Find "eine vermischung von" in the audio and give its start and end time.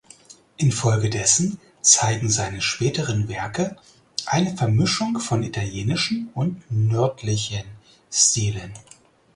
4.25-5.43